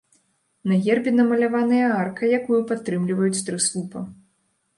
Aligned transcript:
На 0.69 0.75
гербе 0.87 1.11
намаляваная 1.17 1.81
арка, 1.99 2.23
якую 2.39 2.59
падтрымліваюць 2.73 3.45
тры 3.47 3.61
слупа. 3.69 4.05